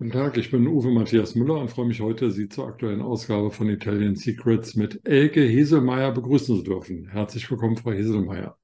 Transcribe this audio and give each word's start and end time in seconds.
Guten 0.00 0.12
Tag, 0.12 0.36
ich 0.36 0.52
bin 0.52 0.68
Uwe 0.68 0.92
Matthias 0.92 1.34
Müller 1.34 1.56
und 1.56 1.72
freue 1.72 1.86
mich 1.86 2.00
heute, 2.00 2.30
Sie 2.30 2.48
zur 2.48 2.68
aktuellen 2.68 3.02
Ausgabe 3.02 3.50
von 3.50 3.68
Italian 3.68 4.14
Secrets 4.14 4.76
mit 4.76 5.00
Elke 5.04 5.40
Heselmeier 5.40 6.12
begrüßen 6.12 6.56
zu 6.56 6.62
dürfen. 6.62 7.08
Herzlich 7.08 7.50
willkommen, 7.50 7.76
Frau 7.76 7.90
Heselmeier. 7.90 8.56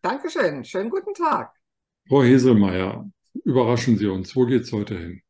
Dankeschön, 0.00 0.62
schönen 0.62 0.90
guten 0.90 1.12
Tag. 1.12 1.52
Frau 2.08 2.22
Heselmeier, 2.22 3.10
überraschen 3.42 3.98
Sie 3.98 4.06
uns, 4.06 4.36
wo 4.36 4.46
geht 4.46 4.62
es 4.62 4.72
heute 4.72 4.96
hin? 4.96 5.22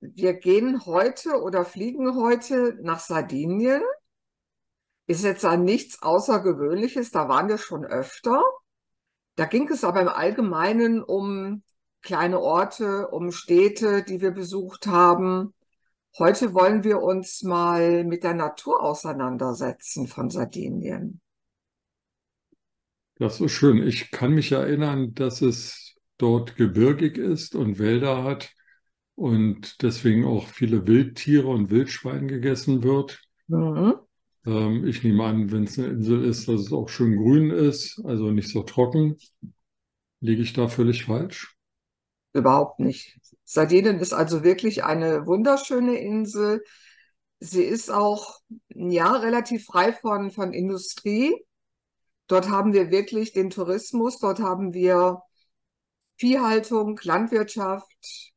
Wir 0.00 0.34
gehen 0.34 0.84
heute 0.84 1.40
oder 1.40 1.64
fliegen 1.64 2.14
heute 2.14 2.78
nach 2.82 3.00
Sardinien. 3.00 3.80
Ist 5.06 5.24
jetzt 5.24 5.44
da 5.44 5.56
nichts 5.56 6.02
Außergewöhnliches, 6.02 7.10
da 7.10 7.30
waren 7.30 7.48
wir 7.48 7.56
schon 7.56 7.86
öfter. 7.86 8.44
Da 9.36 9.46
ging 9.46 9.66
es 9.70 9.82
aber 9.82 10.02
im 10.02 10.08
Allgemeinen 10.08 11.02
um 11.02 11.62
kleine 12.02 12.40
Orte, 12.40 13.08
um 13.08 13.32
Städte, 13.32 14.02
die 14.02 14.20
wir 14.20 14.30
besucht 14.30 14.86
haben. 14.86 15.54
Heute 16.18 16.54
wollen 16.54 16.82
wir 16.82 17.02
uns 17.02 17.42
mal 17.42 18.04
mit 18.04 18.24
der 18.24 18.34
Natur 18.34 18.82
auseinandersetzen 18.82 20.08
von 20.08 20.28
Sardinien. 20.28 21.20
Das 23.16 23.40
ist 23.40 23.52
schön. 23.52 23.86
Ich 23.86 24.10
kann 24.10 24.32
mich 24.32 24.50
erinnern, 24.52 25.14
dass 25.14 25.42
es 25.42 25.94
dort 26.16 26.56
gebirgig 26.56 27.18
ist 27.18 27.54
und 27.54 27.78
Wälder 27.78 28.24
hat 28.24 28.50
und 29.14 29.82
deswegen 29.82 30.24
auch 30.24 30.48
viele 30.48 30.86
Wildtiere 30.86 31.46
und 31.46 31.70
Wildschwein 31.70 32.28
gegessen 32.28 32.82
wird. 32.82 33.20
Mhm. 33.48 33.94
Ähm, 34.46 34.86
ich 34.86 35.04
nehme 35.04 35.24
an, 35.24 35.52
wenn 35.52 35.64
es 35.64 35.78
eine 35.78 35.88
Insel 35.88 36.24
ist, 36.24 36.48
dass 36.48 36.62
es 36.62 36.72
auch 36.72 36.88
schön 36.88 37.16
grün 37.16 37.50
ist, 37.50 38.00
also 38.04 38.30
nicht 38.30 38.50
so 38.50 38.62
trocken. 38.62 39.16
Liege 40.20 40.42
ich 40.42 40.54
da 40.54 40.68
völlig 40.68 41.04
falsch? 41.04 41.56
Überhaupt 42.32 42.78
nicht. 42.78 43.18
Sardinien 43.44 43.98
ist 43.98 44.12
also 44.12 44.44
wirklich 44.44 44.84
eine 44.84 45.26
wunderschöne 45.26 45.98
Insel. 45.98 46.62
Sie 47.40 47.64
ist 47.64 47.90
auch, 47.90 48.38
ja, 48.68 49.12
relativ 49.16 49.66
frei 49.66 49.92
von, 49.92 50.30
von 50.30 50.52
Industrie. 50.52 51.34
Dort 52.28 52.48
haben 52.48 52.72
wir 52.72 52.90
wirklich 52.90 53.32
den 53.32 53.50
Tourismus, 53.50 54.18
dort 54.20 54.38
haben 54.38 54.72
wir 54.72 55.22
Viehhaltung, 56.16 57.00
Landwirtschaft. 57.02 58.32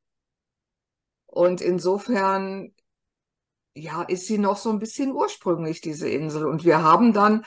Und 1.27 1.61
insofern, 1.61 2.73
ja, 3.75 4.01
ist 4.03 4.25
sie 4.25 4.37
noch 4.39 4.57
so 4.57 4.71
ein 4.71 4.79
bisschen 4.79 5.11
ursprünglich, 5.11 5.81
diese 5.81 6.09
Insel. 6.09 6.45
Und 6.47 6.63
wir 6.63 6.81
haben 6.81 7.13
dann 7.13 7.45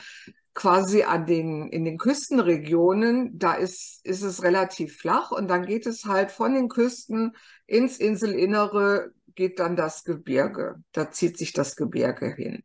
quasi 0.57 1.03
an 1.03 1.27
den, 1.27 1.69
in 1.69 1.85
den 1.85 1.99
Küstenregionen, 1.99 3.37
da 3.37 3.53
ist, 3.53 4.03
ist 4.03 4.23
es 4.23 4.41
relativ 4.41 4.97
flach 4.97 5.29
und 5.29 5.47
dann 5.49 5.67
geht 5.67 5.85
es 5.85 6.05
halt 6.05 6.31
von 6.31 6.55
den 6.55 6.67
Küsten 6.67 7.33
ins 7.67 7.97
Inselinnere, 7.97 9.11
geht 9.35 9.59
dann 9.59 9.75
das 9.75 10.03
Gebirge. 10.03 10.77
Da 10.93 11.11
zieht 11.11 11.37
sich 11.37 11.53
das 11.53 11.75
Gebirge 11.75 12.33
hin. 12.33 12.63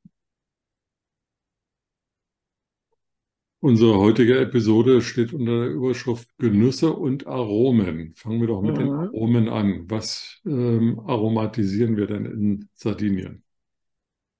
Unsere 3.60 3.98
heutige 3.98 4.40
Episode 4.40 5.02
steht 5.02 5.34
unter 5.34 5.60
der 5.60 5.68
Überschrift 5.68 6.30
Genüsse 6.38 6.94
und 6.94 7.26
Aromen. 7.26 8.14
Fangen 8.14 8.40
wir 8.40 8.48
doch 8.48 8.62
mit 8.62 8.74
mhm. 8.76 8.78
den 8.78 8.90
Aromen 8.90 9.48
an. 9.50 9.84
Was 9.90 10.40
ähm, 10.46 10.98
aromatisieren 11.06 11.98
wir 11.98 12.06
denn 12.06 12.24
in 12.24 12.68
Sardinien? 12.72 13.44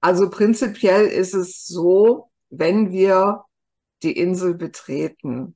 Also 0.01 0.31
prinzipiell 0.31 1.05
ist 1.05 1.35
es 1.35 1.67
so, 1.67 2.31
wenn 2.55 2.91
wir 2.91 3.45
die 4.03 4.17
Insel 4.17 4.53
betreten, 4.53 5.55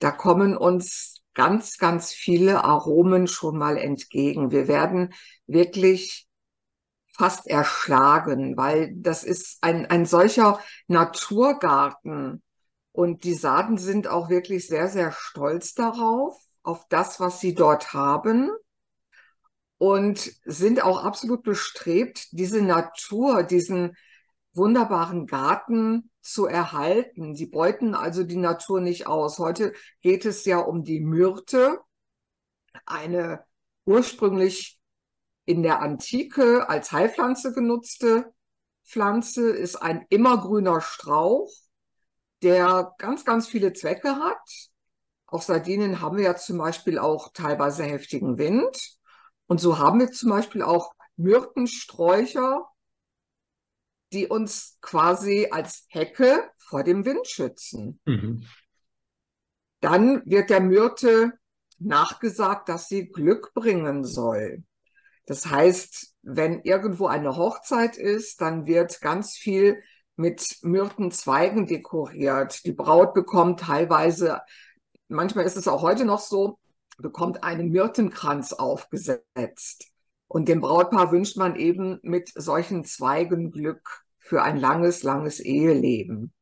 da 0.00 0.10
kommen 0.10 0.56
uns 0.56 1.22
ganz, 1.32 1.78
ganz 1.78 2.12
viele 2.12 2.62
Aromen 2.64 3.26
schon 3.26 3.56
mal 3.56 3.76
entgegen. 3.76 4.50
Wir 4.50 4.68
werden 4.68 5.14
wirklich 5.46 6.28
fast 7.08 7.46
erschlagen, 7.46 8.56
weil 8.56 8.92
das 8.96 9.24
ist 9.24 9.58
ein, 9.62 9.86
ein 9.86 10.04
solcher 10.04 10.60
Naturgarten. 10.88 12.42
Und 12.92 13.24
die 13.24 13.34
Sarden 13.34 13.78
sind 13.78 14.06
auch 14.08 14.28
wirklich 14.28 14.66
sehr, 14.66 14.88
sehr 14.88 15.12
stolz 15.12 15.74
darauf, 15.74 16.36
auf 16.62 16.86
das, 16.88 17.18
was 17.18 17.40
sie 17.40 17.54
dort 17.54 17.92
haben. 17.94 18.50
Und 19.78 20.32
sind 20.44 20.82
auch 20.82 21.04
absolut 21.04 21.42
bestrebt, 21.42 22.28
diese 22.32 22.62
Natur, 22.62 23.42
diesen 23.42 23.96
wunderbaren 24.54 25.26
Garten 25.26 26.10
zu 26.20 26.46
erhalten. 26.46 27.34
Sie 27.34 27.46
beuten 27.46 27.94
also 27.94 28.24
die 28.24 28.36
Natur 28.36 28.80
nicht 28.80 29.06
aus. 29.06 29.38
Heute 29.38 29.72
geht 30.00 30.24
es 30.24 30.44
ja 30.44 30.58
um 30.58 30.84
die 30.84 31.00
Myrte, 31.00 31.80
eine 32.86 33.44
ursprünglich 33.84 34.80
in 35.44 35.62
der 35.62 35.82
Antike 35.82 36.68
als 36.68 36.92
Heilpflanze 36.92 37.52
genutzte 37.52 38.32
Pflanze, 38.84 39.50
ist 39.50 39.76
ein 39.76 40.06
immergrüner 40.10 40.80
Strauch, 40.80 41.50
der 42.42 42.94
ganz, 42.98 43.24
ganz 43.24 43.46
viele 43.46 43.72
Zwecke 43.72 44.16
hat. 44.16 44.70
Auf 45.26 45.42
Sardinien 45.42 46.00
haben 46.00 46.16
wir 46.16 46.24
ja 46.24 46.36
zum 46.36 46.58
Beispiel 46.58 46.98
auch 46.98 47.32
teilweise 47.32 47.84
heftigen 47.84 48.38
Wind. 48.38 48.98
Und 49.46 49.60
so 49.60 49.78
haben 49.78 50.00
wir 50.00 50.12
zum 50.12 50.30
Beispiel 50.30 50.62
auch 50.62 50.92
Myrtensträucher, 51.16 52.66
die 54.14 54.26
uns 54.28 54.78
quasi 54.80 55.48
als 55.50 55.86
Hecke 55.88 56.48
vor 56.58 56.84
dem 56.84 57.04
Wind 57.04 57.26
schützen. 57.26 58.00
Mhm. 58.06 58.46
Dann 59.80 60.22
wird 60.24 60.50
der 60.50 60.60
Myrte 60.60 61.32
nachgesagt, 61.78 62.68
dass 62.68 62.88
sie 62.88 63.08
Glück 63.08 63.52
bringen 63.54 64.04
soll. 64.04 64.62
Das 65.26 65.50
heißt, 65.50 66.14
wenn 66.22 66.60
irgendwo 66.62 67.06
eine 67.06 67.36
Hochzeit 67.36 67.96
ist, 67.96 68.40
dann 68.40 68.66
wird 68.66 69.00
ganz 69.00 69.36
viel 69.36 69.82
mit 70.16 70.58
Myrtenzweigen 70.62 71.66
dekoriert. 71.66 72.64
Die 72.64 72.72
Braut 72.72 73.14
bekommt 73.14 73.60
teilweise, 73.60 74.40
manchmal 75.08 75.44
ist 75.44 75.56
es 75.56 75.68
auch 75.68 75.82
heute 75.82 76.04
noch 76.04 76.20
so, 76.20 76.58
bekommt 76.98 77.42
einen 77.42 77.70
Myrtenkranz 77.70 78.52
aufgesetzt. 78.52 79.86
Und 80.28 80.48
dem 80.48 80.60
Brautpaar 80.60 81.12
wünscht 81.12 81.36
man 81.36 81.56
eben 81.56 81.98
mit 82.02 82.30
solchen 82.34 82.84
Zweigen 82.84 83.50
Glück 83.50 84.03
für 84.24 84.42
ein 84.42 84.56
langes, 84.56 85.02
langes 85.02 85.38
Eheleben. 85.38 86.32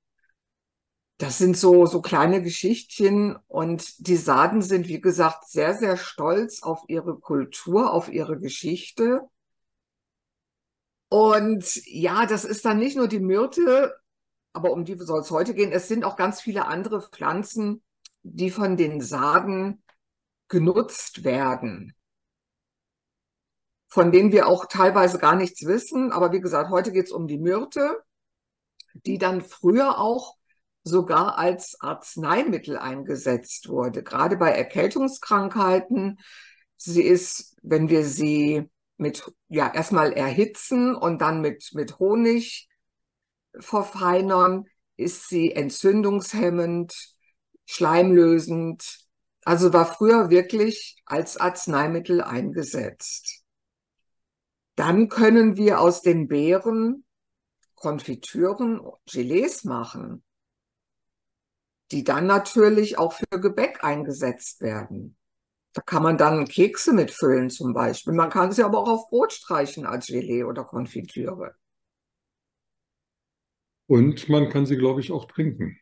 Das 1.18 1.38
sind 1.38 1.56
so, 1.56 1.84
so 1.84 2.00
kleine 2.00 2.40
Geschichtchen 2.40 3.36
und 3.48 4.06
die 4.06 4.16
Sarden 4.16 4.62
sind, 4.62 4.86
wie 4.86 5.00
gesagt, 5.00 5.48
sehr, 5.48 5.74
sehr 5.74 5.96
stolz 5.96 6.62
auf 6.62 6.84
ihre 6.86 7.18
Kultur, 7.18 7.92
auf 7.92 8.08
ihre 8.08 8.38
Geschichte. 8.38 9.22
Und 11.08 11.84
ja, 11.86 12.24
das 12.24 12.44
ist 12.44 12.64
dann 12.64 12.78
nicht 12.78 12.96
nur 12.96 13.08
die 13.08 13.20
Myrte, 13.20 13.96
aber 14.52 14.70
um 14.70 14.84
die 14.84 14.96
soll 14.96 15.20
es 15.20 15.32
heute 15.32 15.52
gehen. 15.52 15.72
Es 15.72 15.88
sind 15.88 16.04
auch 16.04 16.16
ganz 16.16 16.40
viele 16.40 16.66
andere 16.66 17.02
Pflanzen, 17.02 17.82
die 18.22 18.50
von 18.50 18.76
den 18.76 19.00
Sarden 19.00 19.82
genutzt 20.46 21.24
werden 21.24 21.96
von 23.92 24.10
denen 24.10 24.32
wir 24.32 24.48
auch 24.48 24.64
teilweise 24.64 25.18
gar 25.18 25.36
nichts 25.36 25.66
wissen. 25.66 26.12
Aber 26.12 26.32
wie 26.32 26.40
gesagt, 26.40 26.70
heute 26.70 26.92
geht 26.92 27.04
es 27.04 27.12
um 27.12 27.26
die 27.26 27.36
Myrte, 27.36 27.98
die 28.94 29.18
dann 29.18 29.42
früher 29.42 29.98
auch 29.98 30.38
sogar 30.82 31.36
als 31.36 31.78
Arzneimittel 31.78 32.78
eingesetzt 32.78 33.68
wurde, 33.68 34.02
gerade 34.02 34.38
bei 34.38 34.50
Erkältungskrankheiten. 34.50 36.20
Sie 36.78 37.02
ist, 37.02 37.54
wenn 37.60 37.90
wir 37.90 38.06
sie 38.06 38.66
mit, 38.96 39.30
ja, 39.48 39.70
erstmal 39.70 40.14
erhitzen 40.14 40.94
und 40.94 41.20
dann 41.20 41.42
mit, 41.42 41.72
mit 41.74 41.98
Honig 41.98 42.70
verfeinern, 43.58 44.64
ist 44.96 45.28
sie 45.28 45.52
entzündungshemmend, 45.52 46.94
schleimlösend. 47.66 49.00
Also 49.44 49.74
war 49.74 49.84
früher 49.84 50.30
wirklich 50.30 50.96
als 51.04 51.36
Arzneimittel 51.36 52.22
eingesetzt. 52.22 53.41
Dann 54.76 55.08
können 55.08 55.56
wir 55.56 55.80
aus 55.80 56.02
den 56.02 56.28
Beeren 56.28 57.04
Konfitüren, 57.74 58.80
Gelees 59.10 59.64
machen, 59.64 60.22
die 61.90 62.04
dann 62.04 62.26
natürlich 62.26 62.96
auch 62.96 63.12
für 63.12 63.40
Gebäck 63.40 63.82
eingesetzt 63.82 64.60
werden. 64.60 65.16
Da 65.74 65.82
kann 65.82 66.02
man 66.02 66.16
dann 66.16 66.46
Kekse 66.46 66.92
mitfüllen 66.92 67.50
zum 67.50 67.74
Beispiel. 67.74 68.12
Man 68.12 68.30
kann 68.30 68.52
sie 68.52 68.62
aber 68.62 68.78
auch 68.78 68.88
auf 68.88 69.10
Brot 69.10 69.32
streichen 69.32 69.84
als 69.84 70.06
Gelee 70.06 70.44
oder 70.44 70.64
Konfitüre. 70.64 71.56
Und 73.86 74.28
man 74.28 74.48
kann 74.48 74.64
sie, 74.64 74.76
glaube 74.76 75.00
ich, 75.00 75.10
auch 75.10 75.26
trinken. 75.26 75.78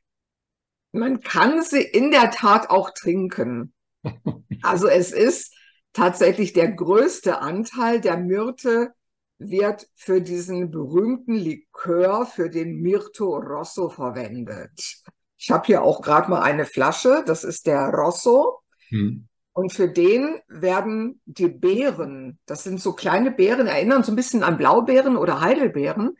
Man 0.92 1.20
kann 1.20 1.62
sie 1.62 1.82
in 1.82 2.10
der 2.10 2.30
Tat 2.30 2.70
auch 2.70 2.90
trinken. 2.90 3.74
Also 4.62 4.88
es 4.88 5.12
ist 5.12 5.54
tatsächlich 5.92 6.52
der 6.52 6.72
größte 6.72 7.40
Anteil 7.40 8.00
der 8.00 8.16
Myrte 8.16 8.92
wird 9.38 9.88
für 9.94 10.20
diesen 10.20 10.70
berühmten 10.70 11.34
Likör, 11.34 12.26
für 12.26 12.50
den 12.50 12.80
Mirto 12.80 13.36
Rosso 13.36 13.88
verwendet. 13.88 15.02
Ich 15.38 15.50
habe 15.50 15.66
hier 15.66 15.82
auch 15.82 16.02
gerade 16.02 16.30
mal 16.30 16.42
eine 16.42 16.66
Flasche, 16.66 17.24
das 17.26 17.44
ist 17.44 17.66
der 17.66 17.88
Rosso. 17.88 18.60
Hm. 18.90 19.26
Und 19.52 19.72
für 19.72 19.88
den 19.88 20.40
werden 20.48 21.20
die 21.24 21.48
Beeren, 21.48 22.38
das 22.46 22.62
sind 22.62 22.80
so 22.80 22.92
kleine 22.92 23.30
Beeren, 23.30 23.66
erinnern 23.66 24.04
so 24.04 24.12
ein 24.12 24.16
bisschen 24.16 24.42
an 24.42 24.58
Blaubeeren 24.58 25.16
oder 25.16 25.40
Heidelbeeren, 25.40 26.16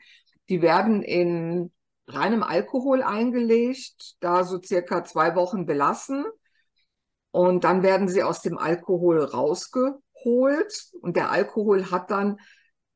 die 0.48 0.62
werden 0.62 1.02
in 1.02 1.70
reinem 2.08 2.42
Alkohol 2.42 3.02
eingelegt, 3.02 4.16
da 4.20 4.44
so 4.44 4.60
circa 4.60 5.04
zwei 5.04 5.36
Wochen 5.36 5.64
belassen. 5.64 6.24
Und 7.30 7.64
dann 7.64 7.82
werden 7.82 8.08
sie 8.08 8.22
aus 8.22 8.42
dem 8.42 8.58
Alkohol 8.58 9.22
rausgeholt. 9.22 10.90
Und 11.00 11.16
der 11.16 11.30
Alkohol 11.30 11.90
hat 11.90 12.10
dann 12.10 12.38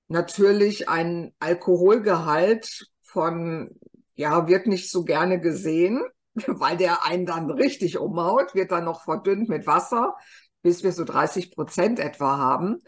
natürlich 0.09 0.89
einen 0.89 1.33
Alkoholgehalt 1.39 2.87
von, 3.03 3.71
ja, 4.15 4.49
wird 4.49 4.67
nicht 4.67 4.91
so 4.91 5.05
gerne 5.05 5.41
gesehen, 5.41 6.05
weil 6.47 6.77
der 6.77 7.05
einen 7.05 7.27
dann 7.27 7.51
richtig 7.51 7.99
umhaut, 7.99 8.55
wird 8.55 8.73
dann 8.73 8.85
noch 8.85 9.05
verdünnt 9.05 9.49
mit 9.49 9.67
Wasser, 9.67 10.15
bis 10.63 10.83
wir 10.83 10.93
so 10.93 11.05
30 11.05 11.53
Prozent 11.53 11.99
etwa 11.99 12.39
haben. 12.39 12.79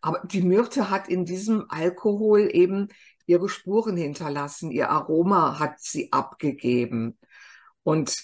Aber 0.00 0.22
die 0.24 0.42
Myrte 0.42 0.90
hat 0.90 1.08
in 1.08 1.24
diesem 1.24 1.66
Alkohol 1.68 2.48
eben 2.52 2.88
ihre 3.26 3.48
Spuren 3.48 3.96
hinterlassen, 3.96 4.70
ihr 4.70 4.90
Aroma 4.90 5.58
hat 5.58 5.80
sie 5.80 6.12
abgegeben. 6.12 7.18
Und 7.82 8.16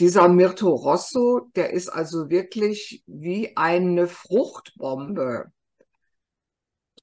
dieser 0.00 0.28
Myrto 0.28 0.70
Rosso, 0.70 1.50
der 1.54 1.74
ist 1.74 1.90
also 1.90 2.30
wirklich 2.30 3.04
wie 3.06 3.54
eine 3.56 4.08
Fruchtbombe. 4.08 5.52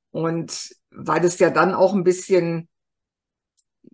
Und 0.09 0.75
weil 0.89 1.23
es 1.23 1.37
ja 1.37 1.51
dann 1.51 1.75
auch 1.75 1.93
ein 1.93 2.03
bisschen, 2.03 2.67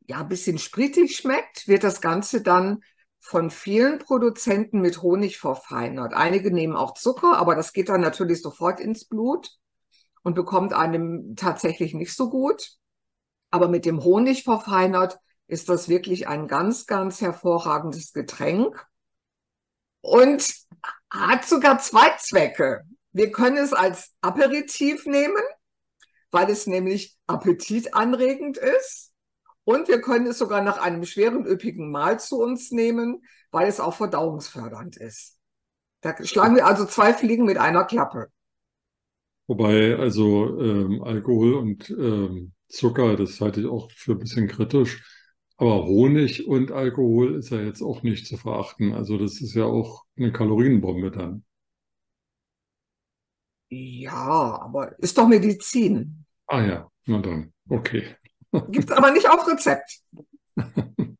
ja, 0.08 0.22
ein 0.22 0.30
bisschen 0.30 0.58
spritig 0.58 1.18
schmeckt, 1.18 1.68
wird 1.68 1.84
das 1.84 2.00
Ganze 2.00 2.42
dann 2.42 2.80
von 3.20 3.52
vielen 3.52 4.00
Produzenten 4.00 4.80
mit 4.80 5.02
Honig 5.02 5.38
verfeinert. 5.38 6.14
Einige 6.14 6.52
nehmen 6.52 6.78
auch 6.78 6.94
Zucker, 6.94 7.38
aber 7.38 7.56
das 7.56 7.74
geht 7.74 7.90
dann 7.90 8.02
natürlich 8.02 8.42
sofort 8.42 8.80
ins 8.80 9.06
Blut 9.06 9.52
und 10.24 10.34
bekommt 10.34 10.72
einem 10.72 11.36
tatsächlich 11.36 11.94
nicht 11.94 12.16
so 12.16 12.30
gut. 12.30 12.78
Aber 13.52 13.68
mit 13.68 13.84
dem 13.84 14.02
Honig 14.02 14.44
verfeinert 14.44 15.20
ist 15.48 15.68
das 15.68 15.90
wirklich 15.90 16.30
ein 16.30 16.48
ganz, 16.48 16.86
ganz 16.86 17.20
hervorragendes 17.20 18.14
Getränk 18.14 18.88
und 20.04 20.54
hat 21.10 21.46
sogar 21.46 21.80
zwei 21.80 22.16
Zwecke. 22.20 22.84
Wir 23.14 23.32
können 23.32 23.58
es 23.58 23.74
als 23.74 24.12
Aperitif 24.22 25.06
nehmen, 25.06 25.42
weil 26.30 26.50
es 26.50 26.68
nämlich 26.68 27.16
appetitanregend 27.26 28.58
ist. 28.58 29.12
Und 29.64 29.88
wir 29.88 30.02
können 30.02 30.28
es 30.28 30.38
sogar 30.38 30.62
nach 30.62 30.78
einem 30.78 31.06
schweren, 31.06 31.46
üppigen 31.46 31.90
Mahl 31.90 32.20
zu 32.20 32.42
uns 32.42 32.72
nehmen, 32.72 33.24
weil 33.52 33.68
es 33.70 33.80
auch 33.80 33.96
verdauungsfördernd 33.96 34.98
ist. 34.98 35.40
Da 36.02 36.22
schlagen 36.26 36.56
wir 36.56 36.68
also 36.68 36.86
zwei 36.86 37.14
Fliegen 37.14 37.46
mit 37.46 37.58
einer 37.58 37.86
Klappe. 37.86 38.28
Wobei 39.48 39.96
also 39.96 40.60
ähm, 40.60 41.02
Alkohol 41.02 41.54
und 41.54 41.90
ähm, 41.92 42.52
Zucker, 42.68 43.16
das 43.16 43.40
halte 43.40 43.62
ich 43.62 43.68
auch 43.68 43.90
für 43.92 44.14
ein 44.14 44.20
bisschen 44.20 44.48
kritisch. 44.48 45.02
Aber 45.58 45.86
Honig 45.86 46.48
und 46.48 46.72
Alkohol 46.72 47.36
ist 47.36 47.52
ja 47.52 47.62
jetzt 47.62 47.82
auch 47.82 48.04
nicht 48.04 48.28
zu 48.28 48.38
verachten. 48.38 48.94
Also 48.94 49.18
das 49.18 49.40
ist 49.42 49.54
ja 49.54 49.66
auch 49.66 50.04
eine 50.18 50.32
Kalorienbombe 50.32 51.12
dann. 51.12 51.44
Ja, 53.70 54.60
aber 54.62 54.98
ist 55.00 55.18
doch 55.18 55.28
Medizin. 55.28 56.26
Ah 56.48 56.62
ja, 56.62 56.90
na 57.06 57.20
dann, 57.20 57.54
okay. 57.70 58.04
Gibt 58.70 58.90
es 58.90 58.92
aber 58.92 59.12
nicht 59.12 59.28
auf 59.30 59.48
Rezept. 59.48 60.02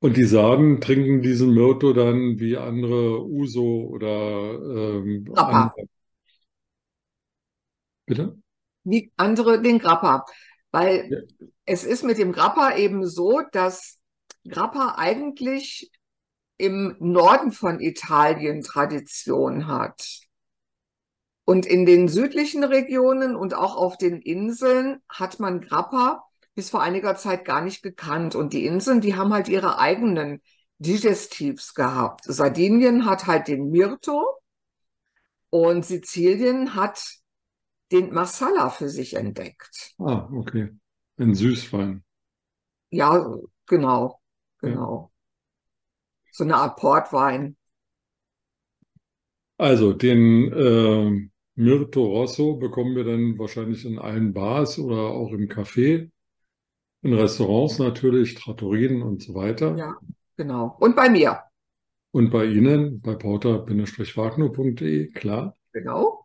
Und 0.00 0.16
die 0.18 0.24
Sarden 0.24 0.80
trinken 0.82 1.22
diesen 1.22 1.54
Myrto 1.54 1.94
dann 1.94 2.38
wie 2.38 2.58
andere 2.58 3.24
Uso 3.24 3.86
oder 3.88 4.98
ähm, 4.98 5.24
Grappa. 5.24 5.62
andere. 5.62 5.88
Bitte? 8.06 8.38
Wie 8.82 9.10
andere 9.16 9.62
den 9.62 9.78
Grappa. 9.78 10.26
Weil 10.74 11.08
Ja. 11.08 11.18
es 11.66 11.84
ist 11.84 12.02
mit 12.02 12.18
dem 12.18 12.32
Grappa 12.32 12.74
eben 12.74 13.06
so, 13.06 13.42
dass 13.52 14.00
Grappa 14.44 14.96
eigentlich 14.98 15.88
im 16.56 16.96
Norden 16.98 17.52
von 17.52 17.78
Italien 17.78 18.60
Tradition 18.62 19.68
hat. 19.68 20.04
Und 21.44 21.64
in 21.64 21.86
den 21.86 22.08
südlichen 22.08 22.64
Regionen 22.64 23.36
und 23.36 23.54
auch 23.54 23.76
auf 23.76 23.98
den 23.98 24.20
Inseln 24.20 25.00
hat 25.08 25.38
man 25.38 25.60
Grappa 25.60 26.24
bis 26.56 26.70
vor 26.70 26.82
einiger 26.82 27.14
Zeit 27.14 27.44
gar 27.44 27.60
nicht 27.60 27.84
gekannt. 27.84 28.34
Und 28.34 28.52
die 28.52 28.66
Inseln, 28.66 29.00
die 29.00 29.14
haben 29.14 29.32
halt 29.32 29.48
ihre 29.48 29.78
eigenen 29.78 30.42
Digestivs 30.78 31.74
gehabt. 31.74 32.24
Sardinien 32.24 33.04
hat 33.04 33.28
halt 33.28 33.46
den 33.46 33.70
Myrto 33.70 34.26
und 35.50 35.86
Sizilien 35.86 36.74
hat 36.74 37.00
den 37.94 38.12
Marsala 38.12 38.68
für 38.70 38.90
sich 38.90 39.14
entdeckt. 39.14 39.96
Ah, 39.98 40.28
okay. 40.32 40.68
Ein 41.18 41.34
Süßwein. 41.34 42.04
Ja, 42.90 43.10
genau, 43.66 44.20
genau. 44.58 45.12
So 46.32 46.44
eine 46.44 46.56
Art 46.56 46.76
Portwein. 46.76 47.56
Also 49.58 49.92
den 49.92 50.52
äh, 50.52 51.28
Myrto 51.56 52.04
Rosso 52.06 52.56
bekommen 52.56 52.96
wir 52.96 53.04
dann 53.04 53.38
wahrscheinlich 53.38 53.84
in 53.84 53.98
allen 53.98 54.32
Bars 54.32 54.78
oder 54.78 54.96
auch 55.10 55.32
im 55.32 55.48
Café, 55.48 56.10
in 57.02 57.14
Restaurants 57.14 57.78
natürlich, 57.80 58.34
Trattorien 58.36 59.02
und 59.02 59.22
so 59.22 59.34
weiter. 59.34 59.76
Ja, 59.76 59.98
genau. 60.36 60.76
Und 60.80 60.96
bei 60.96 61.08
mir, 61.10 61.42
Und 62.12 62.30
bei 62.30 62.46
Ihnen, 62.46 63.02
bei 63.02 63.14
porter-wagner.de, 63.14 65.10
klar. 65.12 65.54
genau. 65.72 66.23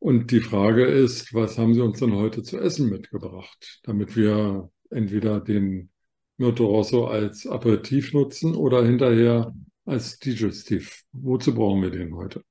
Und 0.00 0.30
die 0.30 0.40
Frage 0.40 0.86
ist, 0.86 1.34
was 1.34 1.58
haben 1.58 1.74
Sie 1.74 1.82
uns 1.82 2.00
denn 2.00 2.14
heute 2.14 2.42
zu 2.42 2.58
essen 2.58 2.88
mitgebracht, 2.88 3.80
damit 3.84 4.16
wir 4.16 4.70
entweder 4.90 5.40
den 5.40 5.90
Myrto 6.38 6.66
Rosso 6.66 7.06
als 7.06 7.46
Aperitif 7.46 8.14
nutzen 8.14 8.54
oder 8.54 8.82
hinterher 8.82 9.54
als 9.84 10.18
Digestiv. 10.18 11.04
Wozu 11.12 11.54
brauchen 11.54 11.82
wir 11.82 11.90
den 11.90 12.16
heute? 12.16 12.42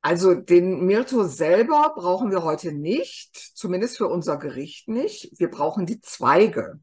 Also 0.00 0.34
den 0.34 0.86
Myrto 0.86 1.24
selber 1.24 1.92
brauchen 1.94 2.30
wir 2.30 2.42
heute 2.42 2.72
nicht, 2.72 3.36
zumindest 3.36 3.98
für 3.98 4.08
unser 4.08 4.38
Gericht 4.38 4.88
nicht. 4.88 5.38
Wir 5.38 5.48
brauchen 5.48 5.84
die 5.84 6.00
Zweige. 6.00 6.80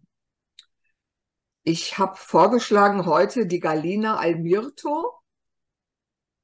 Ich 1.63 1.97
habe 1.97 2.15
vorgeschlagen 2.15 3.07
heute 3.07 3.47
die 3.47 3.59
Galina 3.59 4.17
al 4.17 4.35
Myrto. 4.35 5.18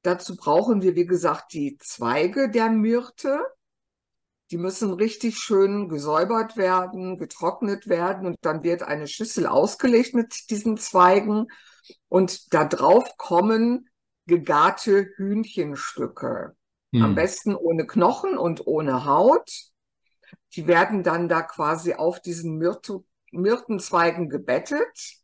Dazu 0.06 0.36
brauchen 0.36 0.84
wir, 0.84 0.96
wie 0.96 1.08
gesagt, 1.08 1.54
die 1.54 1.78
Zweige 1.80 2.52
der 2.52 2.70
Myrte. 2.70 3.40
Die 4.52 4.58
müssen 4.58 4.94
richtig 4.94 5.40
schön 5.40 5.90
gesäubert 5.90 6.58
werden, 6.58 7.18
getrocknet 7.18 7.88
werden 7.88 8.28
und 8.28 8.38
dann 8.42 8.62
wird 8.62 8.84
eine 8.84 9.08
Schüssel 9.08 9.48
ausgelegt 9.48 10.14
mit 10.14 10.52
diesen 10.52 10.78
Zweigen 10.78 11.48
und 12.08 12.54
da 12.54 12.66
drauf 12.66 13.18
kommen 13.18 13.90
gegarte 14.28 15.08
Hühnchenstücke. 15.16 16.56
Am 16.94 17.02
Hm. 17.02 17.16
besten 17.16 17.56
ohne 17.56 17.88
Knochen 17.88 18.38
und 18.38 18.68
ohne 18.68 19.06
Haut. 19.06 19.50
Die 20.54 20.68
werden 20.68 21.02
dann 21.02 21.28
da 21.28 21.42
quasi 21.42 21.96
auf 21.96 22.22
diesen 22.22 22.58
Myrto, 22.58 23.06
Myrtenzweigen 23.32 24.30
gebettet. 24.30 25.18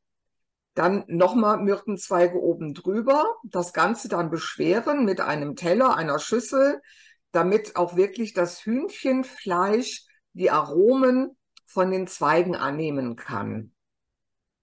Dann 0.73 1.03
nochmal 1.07 1.59
Myrtenzweige 1.59 2.39
oben 2.41 2.73
drüber. 2.73 3.35
Das 3.43 3.73
Ganze 3.73 4.07
dann 4.07 4.29
beschweren 4.29 5.03
mit 5.03 5.19
einem 5.19 5.55
Teller, 5.55 5.95
einer 5.95 6.19
Schüssel, 6.19 6.81
damit 7.31 7.75
auch 7.75 7.95
wirklich 7.95 8.33
das 8.33 8.65
Hühnchenfleisch 8.65 10.05
die 10.33 10.51
Aromen 10.51 11.37
von 11.65 11.91
den 11.91 12.07
Zweigen 12.07 12.55
annehmen 12.55 13.15
kann. 13.15 13.73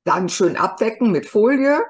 Dann 0.04 0.28
schön 0.28 0.56
abdecken 0.56 1.10
mit 1.10 1.26
Folie 1.26 1.84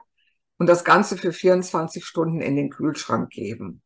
und 0.58 0.66
das 0.66 0.84
Ganze 0.84 1.16
für 1.16 1.32
24 1.32 2.04
Stunden 2.04 2.40
in 2.40 2.56
den 2.56 2.70
Kühlschrank 2.70 3.30
geben. 3.30 3.82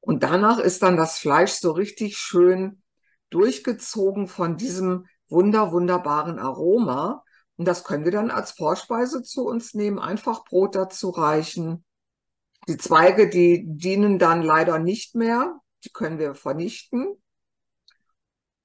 Und 0.00 0.22
danach 0.22 0.58
ist 0.58 0.82
dann 0.82 0.96
das 0.96 1.18
Fleisch 1.18 1.52
so 1.52 1.72
richtig 1.72 2.16
schön 2.16 2.82
durchgezogen 3.30 4.28
von 4.28 4.56
diesem 4.56 5.06
wunder, 5.28 5.72
wunderbaren 5.72 6.38
Aroma. 6.38 7.22
Und 7.60 7.66
das 7.66 7.84
können 7.84 8.06
wir 8.06 8.10
dann 8.10 8.30
als 8.30 8.52
Vorspeise 8.52 9.22
zu 9.22 9.44
uns 9.44 9.74
nehmen, 9.74 9.98
einfach 9.98 10.46
Brot 10.46 10.74
dazu 10.74 11.10
reichen. 11.10 11.84
Die 12.68 12.78
Zweige, 12.78 13.28
die 13.28 13.64
dienen 13.66 14.18
dann 14.18 14.40
leider 14.40 14.78
nicht 14.78 15.14
mehr, 15.14 15.60
die 15.84 15.90
können 15.90 16.18
wir 16.18 16.34
vernichten. 16.34 17.22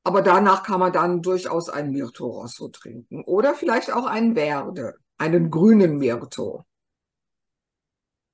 Aber 0.05 0.21
danach 0.21 0.63
kann 0.63 0.79
man 0.79 0.93
dann 0.93 1.21
durchaus 1.21 1.67
ein 1.67 1.91
Mirto 1.91 2.25
Rosso 2.25 2.69
trinken 2.69 3.25
oder 3.25 3.53
vielleicht 3.53 3.91
auch 3.91 4.05
einen 4.05 4.35
Verde, 4.35 4.95
einen 5.17 5.51
grünen 5.51 5.97
Mirto. 5.97 6.63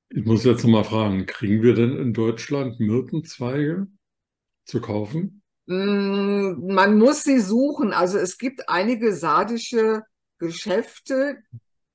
Ich 0.09 0.23
muss 0.23 0.43
jetzt 0.43 0.63
noch 0.63 0.69
mal 0.69 0.83
fragen, 0.83 1.25
kriegen 1.25 1.63
wir 1.63 1.73
denn 1.73 1.97
in 1.97 2.13
Deutschland 2.13 2.79
Myrtenzweige 2.79 3.87
zu 4.65 4.79
kaufen? 4.79 5.41
Mm, 5.65 6.67
Man 6.71 6.99
muss 6.99 7.23
sie 7.23 7.39
suchen. 7.39 7.93
Also 7.93 8.19
es 8.19 8.37
gibt 8.37 8.69
einige 8.69 9.11
sardische 9.15 10.03
Geschäfte, 10.41 11.43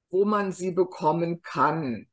wo 0.08 0.24
man 0.24 0.52
sie 0.52 0.70
bekommen 0.70 1.42
kann. 1.42 2.06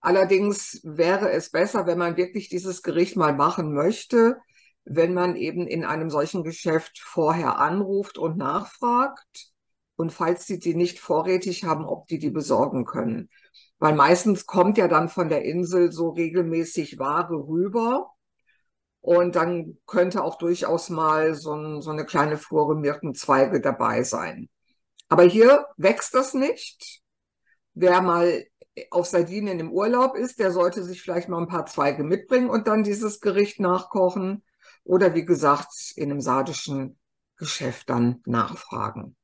Allerdings 0.00 0.80
wäre 0.84 1.30
es 1.32 1.50
besser, 1.50 1.86
wenn 1.86 1.98
man 1.98 2.18
wirklich 2.18 2.50
dieses 2.50 2.82
Gericht 2.82 3.16
mal 3.16 3.34
machen 3.34 3.72
möchte, 3.72 4.36
wenn 4.84 5.14
man 5.14 5.34
eben 5.34 5.66
in 5.66 5.84
einem 5.84 6.10
solchen 6.10 6.44
Geschäft 6.44 7.00
vorher 7.00 7.58
anruft 7.58 8.18
und 8.18 8.36
nachfragt 8.36 9.50
und 9.96 10.12
falls 10.12 10.46
sie 10.46 10.58
die 10.58 10.74
nicht 10.74 11.00
vorrätig 11.00 11.64
haben, 11.64 11.86
ob 11.86 12.06
die 12.06 12.18
die 12.18 12.30
besorgen 12.30 12.84
können. 12.84 13.30
Weil 13.78 13.94
meistens 13.94 14.44
kommt 14.46 14.76
ja 14.76 14.88
dann 14.88 15.08
von 15.08 15.30
der 15.30 15.42
Insel 15.44 15.90
so 15.90 16.10
regelmäßig 16.10 16.98
Ware 16.98 17.34
rüber. 17.34 18.10
Und 19.00 19.36
dann 19.36 19.78
könnte 19.86 20.22
auch 20.22 20.36
durchaus 20.36 20.90
mal 20.90 21.34
so, 21.34 21.54
ein, 21.54 21.80
so 21.80 21.90
eine 21.90 22.04
kleine 22.04 22.36
Flore 22.36 22.74
Mirkenzweige 22.74 23.60
dabei 23.60 24.02
sein. 24.02 24.50
Aber 25.08 25.22
hier 25.22 25.66
wächst 25.76 26.14
das 26.14 26.34
nicht. 26.34 27.02
Wer 27.74 28.00
mal 28.00 28.44
auf 28.90 29.06
Sardinien 29.06 29.60
im 29.60 29.72
Urlaub 29.72 30.16
ist, 30.16 30.38
der 30.38 30.50
sollte 30.50 30.82
sich 30.82 31.02
vielleicht 31.02 31.28
mal 31.28 31.40
ein 31.40 31.48
paar 31.48 31.66
Zweige 31.66 32.04
mitbringen 32.04 32.50
und 32.50 32.66
dann 32.66 32.82
dieses 32.82 33.20
Gericht 33.20 33.60
nachkochen. 33.60 34.42
Oder 34.84 35.14
wie 35.14 35.24
gesagt, 35.24 35.72
in 35.96 36.10
einem 36.10 36.20
sardischen 36.20 36.98
Geschäft 37.36 37.90
dann 37.90 38.20
nachfragen. 38.26 39.16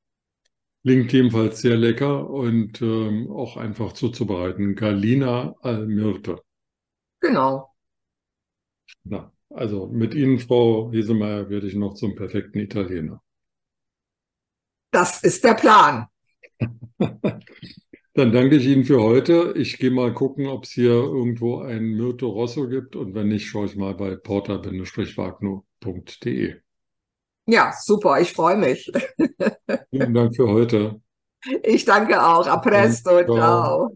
Klingt 0.82 1.12
jedenfalls 1.12 1.60
sehr 1.60 1.76
lecker 1.76 2.28
und 2.28 2.82
ähm, 2.82 3.30
auch 3.30 3.56
einfach 3.56 3.92
zuzubereiten. 3.92 4.74
Galina 4.74 5.54
al 5.60 5.86
Myrte. 5.86 6.42
Genau. 7.20 7.72
Na, 9.04 9.32
also 9.48 9.86
mit 9.86 10.14
Ihnen, 10.14 10.40
Frau 10.40 10.90
Hesemeyer, 10.92 11.48
werde 11.50 11.68
ich 11.68 11.74
noch 11.74 11.94
zum 11.94 12.16
perfekten 12.16 12.58
Italiener. 12.58 13.22
Das 14.92 15.24
ist 15.24 15.42
der 15.42 15.54
Plan. 15.54 16.06
Dann 18.14 18.30
danke 18.30 18.56
ich 18.56 18.66
Ihnen 18.66 18.84
für 18.84 19.02
heute. 19.02 19.54
Ich 19.56 19.78
gehe 19.78 19.90
mal 19.90 20.12
gucken, 20.12 20.46
ob 20.46 20.64
es 20.64 20.72
hier 20.72 20.92
irgendwo 20.92 21.60
ein 21.60 21.82
Myrto 21.82 22.28
Rosso 22.28 22.68
gibt 22.68 22.94
und 22.94 23.14
wenn 23.14 23.28
nicht, 23.28 23.46
schaue 23.46 23.64
ich 23.64 23.74
mal 23.74 23.94
bei 23.94 24.16
porter-wagner.de. 24.16 26.56
Ja, 27.46 27.72
super, 27.72 28.20
ich 28.20 28.32
freue 28.32 28.58
mich. 28.58 28.92
Vielen 29.90 30.12
Dank 30.12 30.36
für 30.36 30.48
heute. 30.48 31.00
Ich 31.62 31.86
danke 31.86 32.22
auch. 32.22 32.46
A 32.46 32.58
presto, 32.58 33.24
ciao. 33.24 33.34
ciao. 33.34 33.90